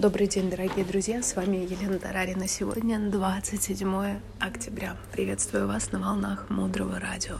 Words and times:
Добрый 0.00 0.28
день, 0.28 0.48
дорогие 0.48 0.82
друзья, 0.82 1.22
с 1.22 1.36
вами 1.36 1.58
Елена 1.58 1.98
Тарарина. 1.98 2.48
Сегодня 2.48 2.98
27 3.10 4.18
октября. 4.38 4.96
Приветствую 5.12 5.68
вас 5.68 5.92
на 5.92 6.00
волнах 6.00 6.48
Мудрого 6.48 6.98
радио. 6.98 7.36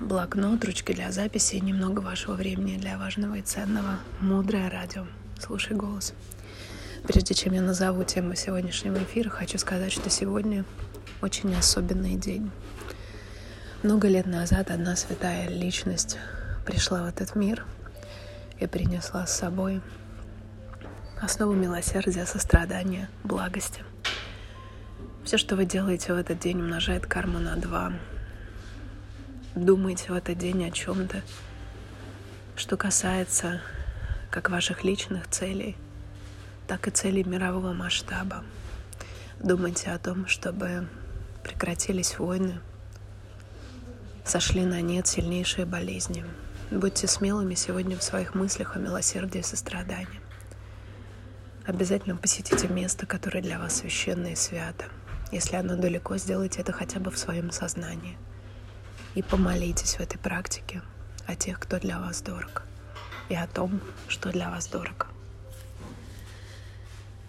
Блокнот, 0.00 0.64
ручки 0.64 0.94
для 0.94 1.12
записи 1.12 1.56
и 1.56 1.60
немного 1.60 2.00
вашего 2.00 2.32
времени 2.32 2.78
для 2.78 2.96
важного 2.96 3.34
и 3.34 3.42
ценного. 3.42 3.98
Мудрое 4.20 4.70
радио. 4.70 5.04
Слушай 5.38 5.76
голос. 5.76 6.14
Прежде 7.06 7.34
чем 7.34 7.52
я 7.52 7.60
назову 7.60 8.04
тему 8.04 8.34
сегодняшнего 8.36 8.96
эфира, 8.96 9.28
хочу 9.28 9.58
сказать, 9.58 9.92
что 9.92 10.08
сегодня 10.08 10.64
очень 11.20 11.54
особенный 11.54 12.16
день. 12.16 12.50
Много 13.82 14.08
лет 14.08 14.24
назад 14.24 14.70
одна 14.70 14.96
святая 14.96 15.50
личность 15.50 16.16
пришла 16.64 17.02
в 17.02 17.06
этот 17.06 17.36
мир 17.36 17.66
и 18.60 18.66
принесла 18.66 19.26
с 19.26 19.36
собой 19.36 19.82
основу 21.24 21.54
милосердия, 21.54 22.26
сострадания, 22.26 23.08
благости. 23.22 23.82
Все, 25.24 25.38
что 25.38 25.56
вы 25.56 25.64
делаете 25.64 26.12
в 26.12 26.18
этот 26.18 26.38
день, 26.38 26.60
умножает 26.60 27.06
карму 27.06 27.38
на 27.38 27.56
два. 27.56 27.94
Думайте 29.54 30.12
в 30.12 30.14
этот 30.14 30.36
день 30.36 30.66
о 30.66 30.70
чем-то, 30.70 31.22
что 32.56 32.76
касается 32.76 33.62
как 34.30 34.50
ваших 34.50 34.84
личных 34.84 35.26
целей, 35.28 35.76
так 36.66 36.88
и 36.88 36.90
целей 36.90 37.24
мирового 37.24 37.72
масштаба. 37.72 38.44
Думайте 39.40 39.92
о 39.92 39.98
том, 39.98 40.26
чтобы 40.26 40.88
прекратились 41.42 42.18
войны, 42.18 42.60
сошли 44.26 44.66
на 44.66 44.82
нет 44.82 45.06
сильнейшие 45.06 45.64
болезни. 45.64 46.26
Будьте 46.70 47.06
смелыми 47.06 47.54
сегодня 47.54 47.96
в 47.96 48.02
своих 48.02 48.34
мыслях 48.34 48.76
о 48.76 48.78
милосердии 48.78 49.38
и 49.38 49.42
сострадании. 49.42 50.23
Обязательно 51.66 52.14
посетите 52.14 52.68
место, 52.68 53.06
которое 53.06 53.40
для 53.40 53.58
вас 53.58 53.76
священно 53.76 54.26
и 54.26 54.34
свято. 54.34 54.84
Если 55.32 55.56
оно 55.56 55.76
далеко, 55.76 56.18
сделайте 56.18 56.60
это 56.60 56.72
хотя 56.72 57.00
бы 57.00 57.10
в 57.10 57.16
своем 57.16 57.50
сознании. 57.50 58.18
И 59.14 59.22
помолитесь 59.22 59.94
в 59.94 60.00
этой 60.00 60.18
практике 60.18 60.82
о 61.26 61.34
тех, 61.34 61.58
кто 61.58 61.78
для 61.78 61.98
вас 61.98 62.20
дорог, 62.20 62.64
и 63.30 63.34
о 63.34 63.46
том, 63.46 63.80
что 64.08 64.30
для 64.30 64.50
вас 64.50 64.66
дорого. 64.66 65.06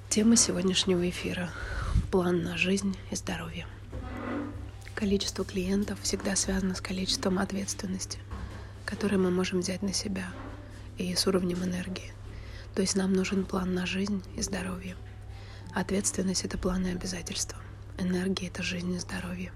Тема 0.10 0.36
сегодняшнего 0.36 1.10
эфира– 1.10 1.50
план 2.12 2.44
на 2.44 2.58
жизнь 2.58 2.98
и 3.12 3.16
здоровье. 3.16 3.66
Количество 4.96 5.46
клиентов 5.46 6.00
всегда 6.02 6.36
связано 6.36 6.76
с 6.76 6.82
количеством 6.82 7.40
ответственности, 7.40 8.20
которое 8.84 9.18
мы 9.18 9.32
можем 9.32 9.60
взять 9.62 9.82
на 9.82 9.94
себя, 9.94 10.28
и 10.98 11.16
с 11.16 11.26
уровнем 11.26 11.64
энергии– 11.64 12.12
то 12.76 12.82
есть 12.82 12.96
нам 12.96 13.14
нужен 13.14 13.46
план 13.46 13.74
на 13.74 13.86
жизнь 13.86 14.22
и 14.36 14.42
здоровье. 14.42 14.98
Ответственность— 15.74 16.44
это 16.46 16.58
планы 16.58 16.88
и 16.88 16.92
обязательства. 16.92 17.58
Энергия— 17.98 18.48
это 18.50 18.64
жизнь 18.64 18.94
и 18.94 19.00
здоровье. 19.00 19.54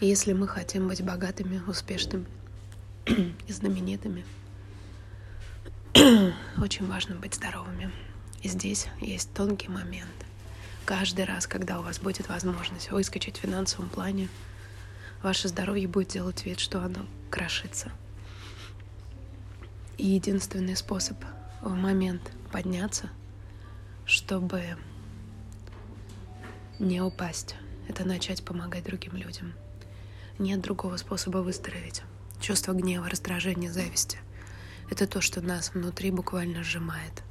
И 0.00 0.06
если 0.06 0.32
мы 0.32 0.48
хотим 0.48 0.88
быть 0.88 1.02
богатыми, 1.02 1.62
успешными 1.68 2.26
и 3.06 3.52
знаменитыми, 3.52 4.24
очень 6.58 6.88
важно 6.88 7.14
быть 7.14 7.36
здоровыми. 7.36 7.92
И 8.42 8.48
здесь 8.48 8.88
есть 9.00 9.32
тонкий 9.32 9.68
момент. 9.68 10.10
Каждый 10.84 11.24
раз, 11.26 11.46
когда 11.46 11.78
у 11.78 11.84
вас 11.84 12.00
будет 12.00 12.28
возможность 12.28 12.90
выскочить 12.90 13.38
в 13.38 13.40
финансовом 13.40 13.88
плане, 13.88 14.28
ваше 15.22 15.46
здоровье 15.46 15.86
будет 15.86 16.08
делать 16.08 16.44
вид, 16.44 16.58
что 16.58 16.82
оно 16.82 17.06
крошится. 17.30 17.92
И 19.96 20.08
единственный 20.08 20.74
способ 20.74 21.16
в 21.62 21.74
момент 21.74 22.32
подняться, 22.50 23.08
чтобы 24.04 24.76
не 26.78 27.00
упасть. 27.00 27.54
Это 27.88 28.04
начать 28.04 28.44
помогать 28.44 28.84
другим 28.84 29.16
людям. 29.16 29.52
Нет 30.38 30.60
другого 30.60 30.96
способа 30.96 31.38
выстроить. 31.38 32.02
Чувство 32.40 32.72
гнева, 32.72 33.08
раздражения, 33.08 33.70
зависти— 33.70 34.18
это 34.90 35.06
то, 35.06 35.20
что 35.20 35.40
нас 35.40 35.72
внутри 35.72 36.10
буквально 36.10 36.64
сжимает, 36.64 37.22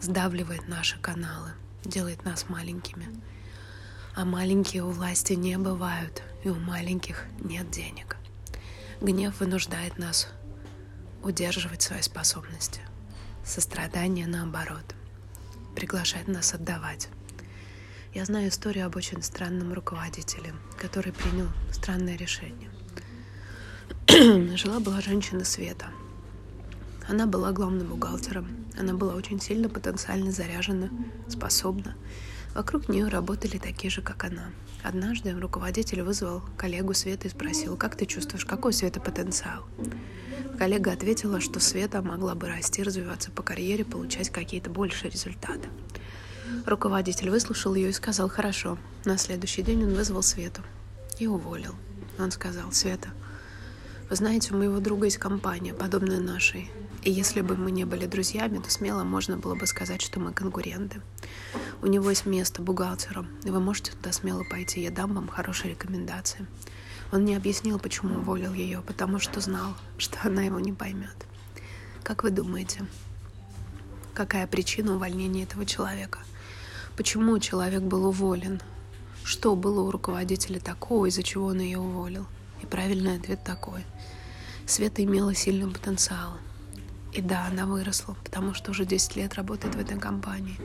сдавливает 0.00 0.66
наши 0.68 0.98
каналы, 0.98 1.50
делает 1.84 2.24
нас 2.24 2.48
маленькими. 2.48 3.06
А 4.16 4.24
маленькие 4.24 4.82
у 4.82 4.90
власти 4.90 5.34
не 5.34 5.58
бывают, 5.58 6.22
и 6.42 6.48
у 6.48 6.54
маленьких 6.54 7.24
нет 7.40 7.70
денег. 7.70 8.16
Гнев 9.00 9.38
вынуждает 9.40 9.98
нас 9.98 10.28
удерживать 11.22 11.82
свои 11.82 12.00
способности— 12.00 12.80
Сострадание, 13.48 14.26
наоборот, 14.26 14.94
приглашает 15.74 16.28
нас 16.28 16.52
отдавать. 16.52 17.08
Я 18.12 18.26
знаю 18.26 18.50
историю 18.50 18.84
об 18.84 18.96
очень 18.96 19.22
странном 19.22 19.72
руководителе, 19.72 20.52
который 20.76 21.14
принял 21.14 21.48
странное 21.72 22.14
решение. 22.14 22.70
Жила-была 24.54 25.00
женщина 25.00 25.46
Света. 25.46 25.86
Она 27.08 27.26
была 27.26 27.52
главным 27.52 27.86
бухгалтером. 27.86 28.66
Она 28.78 28.92
была 28.92 29.14
очень 29.14 29.40
сильно 29.40 29.70
потенциально 29.70 30.30
заряжена, 30.30 30.90
способна. 31.26 31.96
Вокруг 32.54 32.88
нее 32.88 33.08
работали 33.08 33.58
такие 33.58 33.90
же, 33.90 34.02
как 34.02 34.24
она. 34.24 34.50
Однажды 34.82 35.38
руководитель 35.38 36.02
вызвал 36.02 36.42
коллегу 36.56 36.94
Светы 36.94 37.28
и 37.28 37.30
спросил, 37.30 37.76
как 37.76 37.96
ты 37.96 38.06
чувствуешь, 38.06 38.44
какой 38.44 38.70
у 38.70 38.74
Светы 38.74 39.00
потенциал? 39.00 39.64
Коллега 40.58 40.92
ответила, 40.92 41.40
что 41.40 41.60
Света 41.60 42.02
могла 42.02 42.34
бы 42.34 42.48
расти, 42.48 42.82
развиваться 42.82 43.30
по 43.30 43.42
карьере, 43.42 43.84
получать 43.84 44.30
какие-то 44.30 44.70
большие 44.70 45.10
результаты. 45.10 45.68
Руководитель 46.66 47.30
выслушал 47.30 47.74
ее 47.74 47.90
и 47.90 47.92
сказал 47.92 48.28
«хорошо». 48.28 48.78
На 49.04 49.18
следующий 49.18 49.62
день 49.62 49.84
он 49.84 49.94
вызвал 49.94 50.22
Свету 50.22 50.62
и 51.18 51.26
уволил. 51.26 51.74
Он 52.18 52.30
сказал 52.30 52.72
«Света, 52.72 53.10
вы 54.10 54.16
знаете, 54.16 54.54
у 54.54 54.56
моего 54.56 54.80
друга 54.80 55.04
есть 55.04 55.18
компания, 55.18 55.74
подобная 55.74 56.18
нашей. 56.18 56.70
И 57.02 57.10
если 57.10 57.42
бы 57.42 57.56
мы 57.56 57.70
не 57.70 57.84
были 57.84 58.06
друзьями, 58.06 58.58
то 58.58 58.70
смело 58.70 59.04
можно 59.04 59.36
было 59.36 59.54
бы 59.54 59.66
сказать, 59.66 60.00
что 60.00 60.18
мы 60.18 60.32
конкуренты. 60.32 61.02
У 61.80 61.86
него 61.86 62.10
есть 62.10 62.26
место 62.26 62.60
бухгалтером, 62.60 63.28
и 63.44 63.50
вы 63.50 63.60
можете 63.60 63.92
туда 63.92 64.10
смело 64.10 64.42
пойти, 64.42 64.80
я 64.80 64.90
дам 64.90 65.14
вам 65.14 65.28
хорошие 65.28 65.70
рекомендации. 65.70 66.46
Он 67.12 67.24
не 67.24 67.36
объяснил, 67.36 67.78
почему 67.78 68.18
уволил 68.18 68.52
ее, 68.52 68.82
потому 68.82 69.20
что 69.20 69.40
знал, 69.40 69.74
что 69.96 70.18
она 70.24 70.42
его 70.42 70.58
не 70.58 70.72
поймет. 70.72 71.14
Как 72.02 72.24
вы 72.24 72.30
думаете, 72.30 72.84
какая 74.12 74.48
причина 74.48 74.96
увольнения 74.96 75.44
этого 75.44 75.64
человека? 75.64 76.18
Почему 76.96 77.38
человек 77.38 77.82
был 77.82 78.06
уволен? 78.06 78.60
Что 79.22 79.54
было 79.54 79.82
у 79.82 79.92
руководителя 79.92 80.58
такого, 80.58 81.06
из-за 81.06 81.22
чего 81.22 81.46
он 81.46 81.60
ее 81.60 81.78
уволил? 81.78 82.26
И 82.60 82.66
правильный 82.66 83.16
ответ 83.16 83.44
такой. 83.44 83.84
Света 84.66 85.04
имела 85.04 85.32
сильный 85.32 85.72
потенциал. 85.72 86.38
И 87.12 87.22
да, 87.22 87.46
она 87.46 87.66
выросла, 87.66 88.16
потому 88.24 88.52
что 88.52 88.72
уже 88.72 88.84
10 88.84 89.14
лет 89.14 89.34
работает 89.34 89.76
в 89.76 89.80
этой 89.80 89.98
компании. 89.98 90.58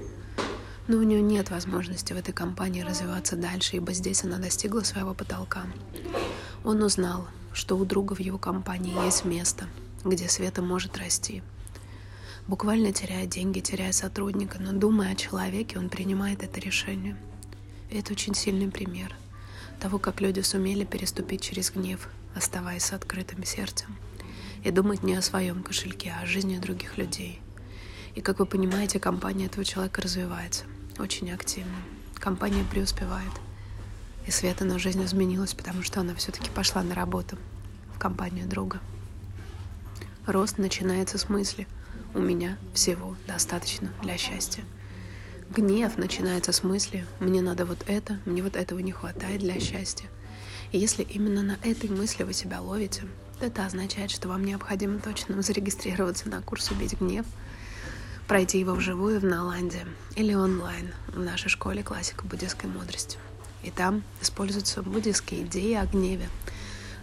Но 0.88 0.98
у 0.98 1.04
нее 1.04 1.22
нет 1.22 1.50
возможности 1.50 2.14
в 2.14 2.18
этой 2.18 2.34
компании 2.34 2.82
развиваться 2.82 3.36
дальше, 3.36 3.78
ибо 3.78 3.94
здесь 3.94 4.24
она 4.24 4.38
достигла 4.38 4.82
своего 4.82 5.14
потолка. 5.14 5.66
Он 6.64 6.84
узнал, 6.84 7.28
что 7.54 7.78
у 7.78 7.86
друга 7.86 8.16
в 8.16 8.20
его 8.20 8.38
компании 8.38 9.06
есть 9.06 9.24
место, 9.24 9.68
где 10.04 10.28
Света 10.28 10.62
может 10.62 10.98
расти. 10.98 11.42
Буквально 12.48 12.92
теряя 12.92 13.26
деньги, 13.26 13.62
теряя 13.62 13.94
сотрудника, 13.94 14.60
но 14.60 14.74
думая 14.74 15.14
о 15.14 15.16
человеке, 15.16 15.80
он 15.80 15.90
принимает 15.90 16.44
это 16.44 16.60
решение. 16.60 17.16
Это 17.90 18.12
очень 18.12 18.36
сильный 18.36 18.70
пример 18.70 19.16
того, 19.80 20.00
как 20.00 20.22
люди 20.22 20.40
сумели 20.40 20.86
переступить 20.86 21.42
через 21.42 21.72
гнев, 21.72 22.08
оставаясь 22.36 22.86
с 22.86 22.94
открытым 22.94 23.44
сердцем, 23.44 23.96
и 24.64 24.72
думать 24.72 25.04
не 25.04 25.16
о 25.16 25.22
своем 25.22 25.62
кошельке, 25.62 26.14
а 26.18 26.24
о 26.24 26.26
жизни 26.26 26.58
других 26.58 26.98
людей. 26.98 27.42
И, 28.16 28.22
как 28.22 28.40
вы 28.40 28.46
понимаете, 28.46 29.00
компания 29.00 29.48
этого 29.48 29.66
человека 29.66 30.02
развивается 30.02 30.66
очень 31.00 31.32
активно. 31.32 31.76
Компания 32.16 32.64
преуспевает. 32.70 33.32
И 34.28 34.32
Света 34.32 34.66
на 34.66 34.80
жизнь 34.80 35.04
изменилась, 35.04 35.54
потому 35.54 35.82
что 35.82 36.00
она 36.00 36.14
все-таки 36.16 36.50
пошла 36.52 36.84
на 36.84 36.96
работу 36.96 37.38
в 37.94 38.00
компанию 38.00 38.48
друга. 38.48 38.80
Рост 40.26 40.58
начинается 40.58 41.18
с 41.18 41.28
мысли 41.28 41.68
«У 42.14 42.20
меня 42.20 42.58
всего 42.74 43.18
достаточно 43.28 43.92
для 44.02 44.18
счастья». 44.18 44.64
Гнев 45.50 45.98
начинается 45.98 46.52
с 46.52 46.64
мысли 46.64 47.06
«Мне 47.20 47.42
надо 47.42 47.66
вот 47.66 47.84
это, 47.88 48.20
мне 48.26 48.42
вот 48.42 48.56
этого 48.56 48.80
не 48.80 48.92
хватает 48.92 49.42
для 49.42 49.60
счастья». 49.60 50.08
И 50.72 50.78
если 50.80 51.04
именно 51.04 51.44
на 51.44 51.58
этой 51.64 51.90
мысли 51.90 52.24
вы 52.24 52.34
себя 52.34 52.62
ловите, 52.62 53.04
то 53.40 53.46
это 53.48 53.66
означает, 53.66 54.12
что 54.12 54.30
вам 54.30 54.46
необходимо 54.46 55.00
точно 55.00 55.42
зарегистрироваться 55.42 56.30
на 56.30 56.42
курс 56.42 56.72
«Убить 56.72 57.00
гнев», 57.00 57.26
пройти 58.28 58.60
его 58.60 58.74
вживую 58.74 59.20
в 59.20 59.26
Наланде 59.26 59.86
или 60.16 60.34
онлайн 60.34 60.94
в 61.08 61.20
нашей 61.20 61.50
школе 61.50 61.84
классика 61.84 62.26
буддийской 62.26 62.70
мудрости. 62.70 63.18
И 63.64 63.72
там 63.72 64.04
используются 64.22 64.82
буддийские 64.82 65.44
идеи 65.44 65.74
о 65.76 65.86
гневе. 65.86 66.30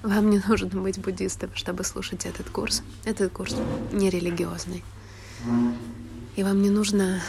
Вам 0.02 0.30
не 0.30 0.42
нужно 0.46 0.68
быть 0.80 0.98
буддистом, 0.98 1.50
чтобы 1.54 1.84
слушать 1.84 2.26
этот 2.26 2.48
курс. 2.50 2.82
Этот 3.04 3.32
курс 3.32 3.56
не 3.92 4.10
религиозный. 4.10 4.82
И 6.36 6.42
вам 6.42 6.62
не 6.62 6.70
нужно 6.70 7.20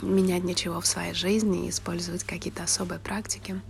менять 0.00 0.44
ничего 0.44 0.80
в 0.80 0.86
своей 0.86 1.14
жизни 1.14 1.66
и 1.66 1.70
использовать 1.70 2.24
какие-то 2.24 2.62
особые 2.62 2.98
практики. 2.98 3.60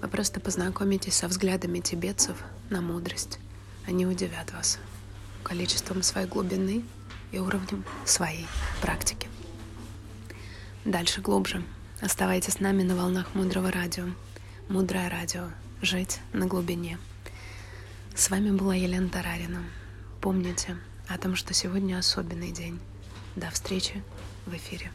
Вы 0.00 0.08
просто 0.08 0.40
познакомитесь 0.40 1.14
со 1.14 1.28
взглядами 1.28 1.80
тибетцев 1.80 2.36
на 2.70 2.80
мудрость. 2.80 3.38
Они 3.86 4.06
удивят 4.06 4.52
вас 4.52 4.78
количеством 5.42 6.02
своей 6.02 6.26
глубины 6.26 6.84
и 7.32 7.38
уровнем 7.38 7.84
своей 8.04 8.46
практики. 8.80 9.28
Дальше 10.84 11.20
глубже. 11.20 11.62
Оставайтесь 12.00 12.54
с 12.54 12.60
нами 12.60 12.82
на 12.82 12.96
волнах 12.96 13.34
Мудрого 13.34 13.70
Радио. 13.70 14.06
Мудрое 14.68 15.08
Радио. 15.10 15.50
Жить 15.82 16.20
на 16.32 16.46
глубине. 16.46 16.98
С 18.14 18.30
вами 18.30 18.50
была 18.50 18.74
Елена 18.74 19.08
Тарарина. 19.08 19.62
Помните 20.20 20.76
о 21.08 21.18
том, 21.18 21.36
что 21.36 21.54
сегодня 21.54 21.98
особенный 21.98 22.52
день. 22.52 22.80
До 23.36 23.50
встречи 23.50 24.02
в 24.46 24.54
эфире. 24.54 24.90